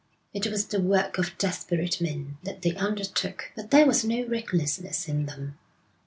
[0.33, 5.07] It was the work of desperate men that they undertook, but there was no recklessness
[5.07, 5.59] in them.